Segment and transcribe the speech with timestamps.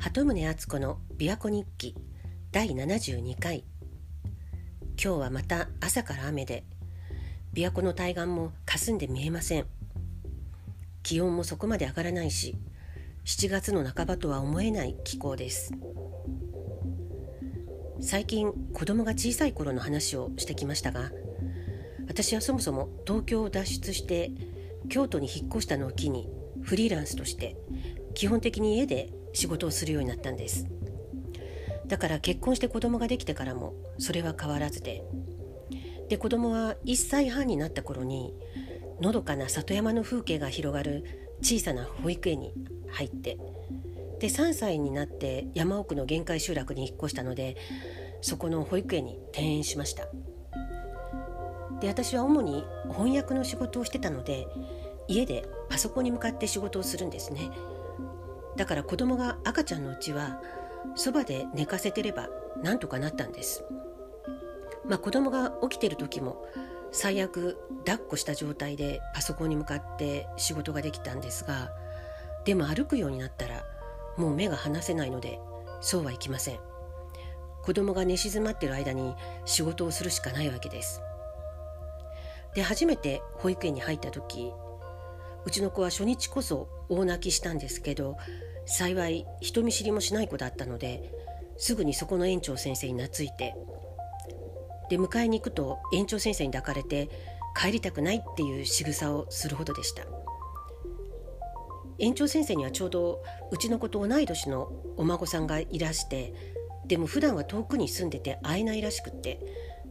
[0.00, 1.96] 鳩宗敦子の琵琶湖日記
[2.52, 3.64] 第72回。
[4.96, 6.62] 今日はまた朝から雨で
[7.52, 9.66] 琵琶湖の対岸も霞んで見えません。
[11.02, 12.56] 気温もそこまで上がらないし
[13.24, 15.72] 7月の半ばとは思えない気候です。
[18.00, 21.10] 最近子供が小さい頃の話をしてきましたが
[22.06, 24.30] 私はそもそも東京を脱出して
[24.88, 26.28] 京都に引っ越したのを機に
[26.62, 27.56] フリーランスとして
[28.14, 30.66] 基本的に家で仕事をするようになったんです。
[31.86, 35.04] だから結婚して子供ができてからもそれは変わらずで。
[36.08, 38.34] で子供は1歳半になった頃に
[39.00, 41.04] のどかな里山の風景が広がる
[41.40, 42.52] 小さな保育園に
[42.90, 43.38] 入って
[44.18, 47.56] で3歳になって山奥の限界集落に引っ越したので
[48.22, 50.08] そこの保育園に転園しました。
[51.80, 54.48] で私は主に翻訳の仕事をしてたので
[55.06, 57.50] 家でパソコンに向かって仕事をするんですね。
[58.58, 60.42] だから子供が赤ちゃんのうちは
[60.96, 62.28] そばで寝かせてれば
[62.60, 63.64] なんとかなったんです。
[64.84, 66.44] まあ子供が起きてる時も
[66.90, 71.70] 最悪抱っこした状態でパソコンに向かって仕事ができたんですが
[72.44, 73.64] でも歩くようになったら
[74.16, 75.38] もう目が離せないので
[75.80, 76.58] そうはいきません。
[77.62, 81.00] 子供が寝静まってる間に仕事をするしかないわけです。
[82.54, 84.50] で初めて保育園に入った時
[85.44, 88.16] うちの子は初日こそ大泣きしたんですけど
[88.68, 91.10] 幸い人見知りもしない子だったので
[91.56, 93.54] すぐにそこの園長先生に懐いて
[94.90, 97.08] で迎えに行くと園長先生に抱かれて
[97.58, 100.04] 帰りたくないっていう仕草をするほどでした。
[101.98, 106.32] 園長先生にはちょうどうちの子と同い年のお孫さんがいらして
[106.86, 109.40] でも普段は遠くに住んでて会えないらしくって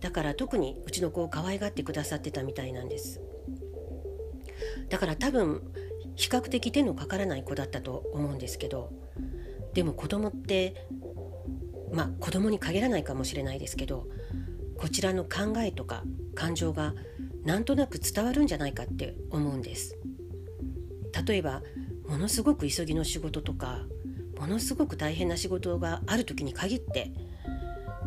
[0.00, 3.22] だから特にうちの子を可愛がってくださってたみたいなんです。
[4.90, 5.62] だから多分
[6.16, 8.92] 比較的手のかからない子だったと思うんですけど
[9.74, 10.86] でも子供って
[11.92, 14.06] まあ子供に限らないかもしれないですけど
[14.76, 16.04] こちらの考えとか
[16.34, 16.94] 感情が
[17.44, 19.96] なんとなく伝わるんじゃないかって思うんです。
[21.26, 21.62] 例えば
[22.08, 23.82] ものすごく急ぎの仕事とか
[24.38, 27.12] ものすごく大変な仕事がある時に限って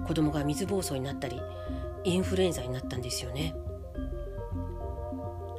[0.06, 1.40] 子供が水疱瘡になったり
[2.03, 3.56] インフルエンザになったんですよね。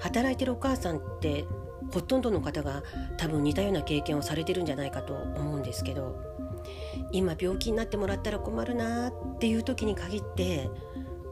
[0.00, 1.44] 働いてるお母さんって
[1.92, 2.82] ほとんどの方が
[3.16, 6.16] 多分似たような経験をされてるんじゃないかと思うんですけど
[7.12, 10.68] 今病気になってもらったら困るなっていう時に限って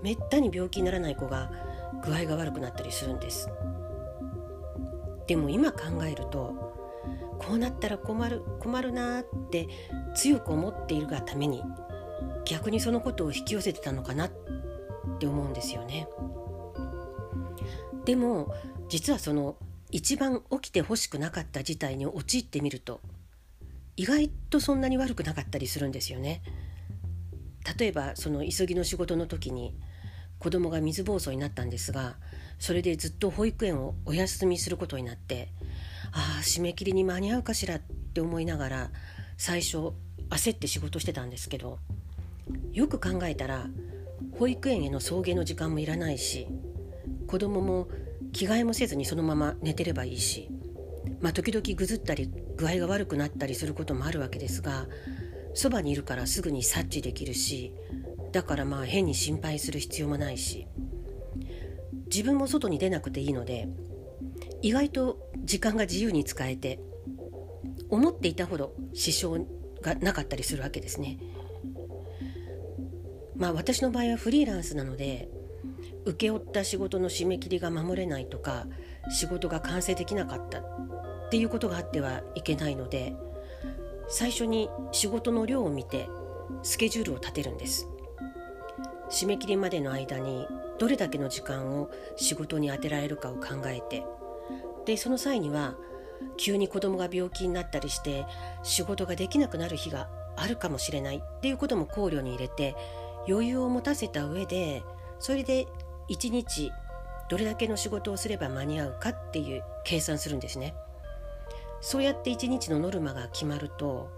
[0.02, 1.50] めったに病気にならない子が
[2.04, 3.50] 具合が悪くなったりするんです。
[5.26, 6.54] でも今考えると
[7.38, 9.68] こうなったら困る困るなって
[10.14, 11.62] 強く思っているがために
[12.44, 14.30] 逆にそのことを引き寄せてたのかなっ
[15.18, 16.08] て思うんですよね。
[18.04, 18.54] でも
[18.88, 19.56] 実はその
[19.90, 23.00] 一番起きてほしくなかった事態に陥ってみると
[23.96, 26.42] 意外とそんなに悪くなかったりするんですよね。
[27.78, 29.74] 例えばその急ぎの仕事の時に
[30.38, 32.14] 子供が水疱瘡になったんですが
[32.58, 35.48] それでずっと保育園をお休みすることになって
[36.12, 38.90] ああ締め切りに間に合うかしらって思いながら
[39.36, 39.92] 最初
[40.30, 41.78] 焦って仕事してたんですけど
[42.72, 43.66] よく考えたら
[44.38, 46.46] 保育園への送迎の時間もいらないし
[47.26, 47.88] 子供も
[48.36, 50.50] 着替えもせずにそのまま寝てればいいし、
[51.22, 54.86] まあ、時々ぐずったり具合が悪くなったりすることもあるわけですが
[55.54, 57.72] そばにいるからすぐに察知できるし
[58.32, 60.66] だからまあ変に心配する必要もないし
[62.08, 63.70] 自分も外に出なくていいので
[64.60, 66.78] 意外と時間が自由に使えて
[67.88, 69.46] 思っていたほど支障
[69.80, 71.18] がなかったりするわけですね。
[73.36, 75.28] まあ私の場合はフリーランスなので
[76.06, 78.66] 請け負った仕事の締め切りが守れないとか
[79.10, 83.14] 仕事が完成できなかったっていうことがあってはいけないので
[84.08, 86.08] 最初に仕事の量を見て
[86.62, 87.88] スケジュールを立てるんです。
[89.10, 90.46] 締め切りまでの間に
[90.78, 94.04] どれだけの時間を仕事に充てられるかを考えて
[94.84, 95.76] でその際には
[96.36, 98.26] 急に子供が病気になったりして
[98.62, 102.74] 仕事ができなくなる日があるかもしれないっていうことも考慮に入れて
[103.28, 104.82] 余裕を持たせた上で
[105.18, 105.66] それで
[106.08, 106.72] 1日
[107.28, 110.74] どれだけの仕事をすれば間に合うかっていう計算するんですね。
[111.80, 114.10] そうやって1日のノルマが決まると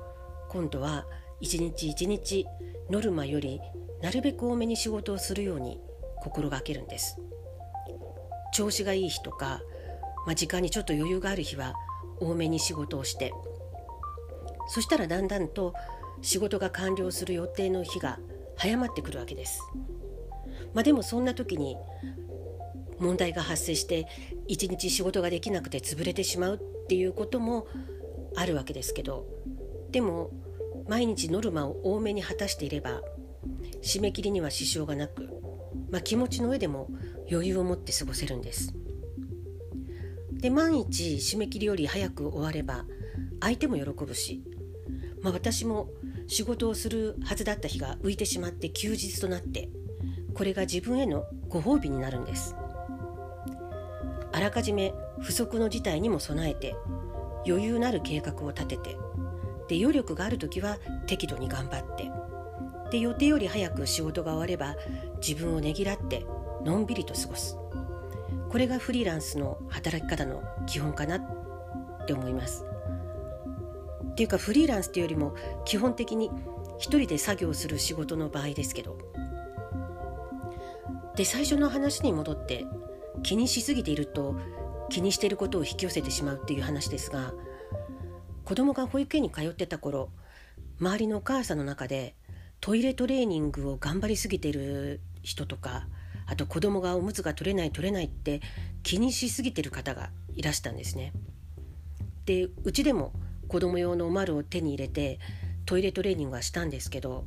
[0.48, 1.06] 今度は
[1.40, 2.46] 1日1日
[2.90, 3.60] ノルマより
[4.00, 5.80] なるべく多めに仕事をするように
[6.20, 7.18] 心がけるんです。
[8.54, 9.60] 調子がいい日とか、
[10.26, 11.74] まあ、時間にちょっと余裕がある日は
[12.20, 13.32] 多めに仕事をして
[14.68, 15.74] そしたらだんだんと
[16.22, 18.18] 仕事が完了する予定の日が
[18.56, 19.62] 早まってくるわけです。
[20.74, 21.76] まあ、でもそんな時に
[22.98, 24.06] 問題が発生して
[24.46, 27.66] 一日仕事ができなくて潰れてしまうっていうことも
[28.36, 29.26] あるわけですけど
[29.90, 30.30] でも
[30.88, 33.02] 毎日ノルマを多めに果たしていれば
[33.82, 35.28] 締め切りには支障がなく、
[35.90, 36.88] まあ、気持ちの上でも
[37.30, 38.74] 余裕を持って過ごせるんです。
[40.32, 42.84] で万一締め切りより早く終われば
[43.40, 44.44] 相手も喜ぶし、
[45.20, 45.88] まあ、私も
[46.28, 49.68] 仕事をするはずだった日が浮いてしまって休日となって
[50.38, 52.54] これが自分へのご褒美になるんです。
[54.30, 56.76] あらかじめ不測の事態にも備えて
[57.44, 58.96] 余裕なる計画を立てて
[59.66, 62.12] で余力がある時は適度に頑張って
[62.92, 64.76] で予定より早く仕事が終われば
[65.20, 66.24] 自分をねぎらって
[66.64, 67.56] のんびりと過ごす。
[68.48, 72.64] これがフリーランスの働き方の基本かなって思います。
[74.12, 75.34] っていうかフリーランスっていうよりも
[75.64, 76.30] 基本的に
[76.78, 79.07] 一人で作業する仕事の場合ですけど
[81.18, 82.64] で最初の話に戻って
[83.24, 84.36] 気にしすぎていると
[84.88, 87.34] 気にしていることを引き寄せてしまうっていう話ですが
[88.44, 90.10] 子供が保育園に通ってた頃
[90.80, 92.14] 周りのお母さんの中で
[92.60, 95.88] トイレトレーニングを頑張りすぎてる人とか
[96.26, 98.40] あと子供がおむつが取れない取れないって
[98.84, 101.12] 気にしすぎてる方がいらしたんですね。
[102.26, 103.12] でうちでも
[103.48, 105.18] 子供用のおまるを手に入れて
[105.66, 107.24] トイレトレーニングはしたんですけど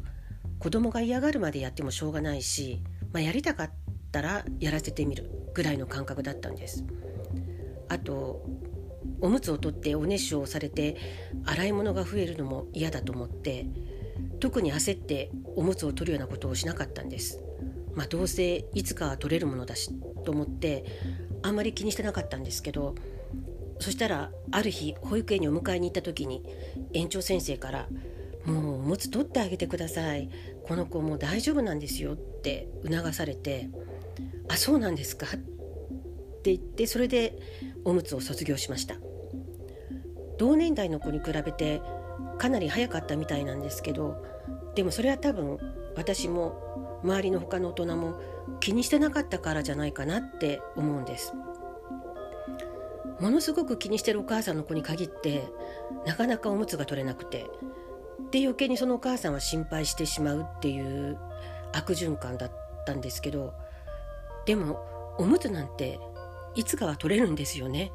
[0.60, 3.72] 子供が嫌がるまでやってもしょうがないし、まあ、やりたかっ
[4.12, 6.84] たらやらせてみるぐらいの感覚だったんです。
[7.90, 8.46] あと
[9.20, 10.98] おむつを取っておねしょをされて
[11.46, 13.68] 洗い物が増えるのも嫌だと思って
[14.40, 17.44] 特に焦っておむつを取るようなことをしなかったんです。
[17.96, 19.92] まあ、どうせいつかは取れるものだし
[20.24, 20.86] と思って
[21.42, 22.96] あんまり気にしてなかったんですけど
[23.80, 26.44] そしたらある日保育園にお迎えに行った時に
[26.94, 27.90] 園長先生から
[28.46, 30.30] 「もうおむつ取ってあげてください
[30.64, 33.70] この子もう大丈夫なんですよ」って促されて
[34.52, 35.30] 「あそうなんですか」っ
[36.44, 37.40] て言ってそれで
[37.86, 38.96] おむつを卒業しました。
[40.38, 41.82] 同年代の子に比べて
[42.40, 44.26] かなり早かったみたいなんですけど
[44.74, 45.60] でもそれは多分
[45.96, 48.20] 私も周りの他の大人も
[48.60, 51.34] 気にしてなかったからじゃないかなって思うんです。
[53.20, 55.44] ものすごく気にしてるお母さんの子に限って
[56.08, 57.46] なかなかおむつが取れなくて
[58.32, 61.20] で余計にそのお母さんは心配してしまうっていう
[61.72, 62.52] 悪循環だっ
[62.84, 63.54] たんですけど
[64.52, 65.98] でもおむつなんて
[66.56, 67.94] いつかは取れるんですよね。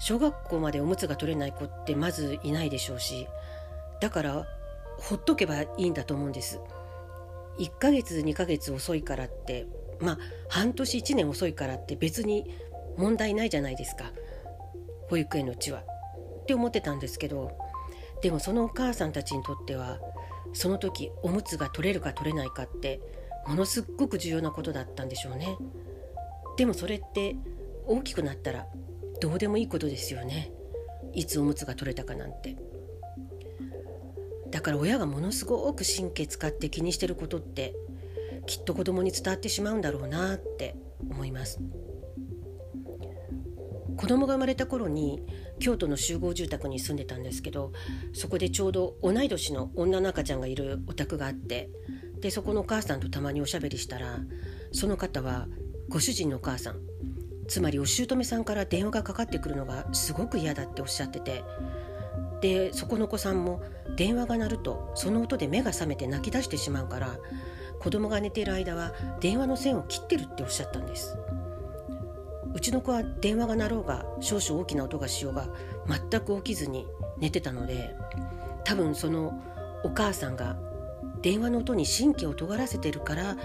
[0.00, 3.28] 小学校までおむつが取れない子ってまずいないでしょうし
[4.00, 4.46] だから
[4.98, 6.60] ほっとけばいいんだと思うんです。
[7.58, 9.66] 1ヶ月2ヶ月遅いからって
[10.00, 10.18] まあ
[10.48, 12.46] 半年1年遅いからって別に
[12.96, 14.12] 問題ないじゃないですか。
[15.10, 15.80] 保育園のうちは。
[15.80, 17.52] って思ってたんですけど
[18.22, 19.98] でもそのお母さんたちにとっては
[20.54, 25.56] その時おむつが取れるか取れないかってものすっごく重要なことだったんでしょうね。
[26.56, 27.36] でもそれって
[27.86, 28.66] 大きくなったら
[29.20, 30.52] どうでもいいことですよね。
[31.12, 32.56] いつおむつが取れたかなんて。
[34.50, 37.74] だから親がものすごく神経使って気にしてることって
[38.46, 40.76] きっと子供に伝わってしまうんだろうなって
[41.10, 41.58] 思います。
[43.96, 45.22] 子供が生まれた頃に
[45.58, 47.72] 京都の集合住宅に住んでたんですけど
[48.12, 51.70] そこでちょうど同い年の女の赤ちゃんがいるお宅があって
[52.22, 54.20] でそこのお母さんとたまにおしゃべりしたら
[54.72, 55.48] その方は
[55.88, 56.76] ご主人のお母さん
[57.48, 61.44] つまりお姑さんから電話がかかってくるのがすごく嫌だっておっしゃってて
[62.40, 63.62] でそこのお子さんも
[63.96, 67.18] 電話が鳴るとその音で目が覚めて泣き出してしまうから
[67.80, 71.18] 子供が寝ている間は電話の線を切ってるっておっしゃったんです。
[72.54, 75.48] うちの子は電話が鳴ろうが少々大きな音がしようが
[75.88, 76.86] 全く起きずに
[77.18, 77.96] 寝てたので
[78.64, 79.42] 多分その
[79.84, 80.56] お母さんが
[81.22, 83.36] 電話の音に神経を尖らせてるから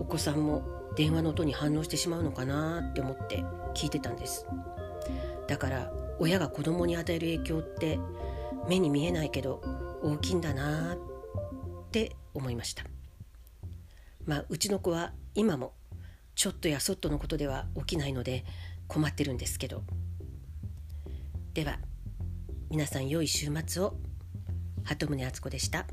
[0.00, 0.62] お子さんも
[0.96, 3.44] 電話の音に反応してしまうのかなって思って
[3.74, 4.46] 聞いてたんです。
[5.46, 7.98] だから親が子供に与える影響って
[8.68, 9.62] 目に見えないけど
[10.02, 10.98] 大きいんだなっ
[11.90, 12.84] て思いました。
[14.24, 15.74] まあうちの子は今も
[16.34, 18.44] ちょっとやそっとのことでは起きないので
[18.86, 19.82] 困ってるんですけど。
[21.54, 21.78] では
[22.70, 23.94] 皆さん良い週末を。
[24.84, 25.86] 鳩宗敦子でした。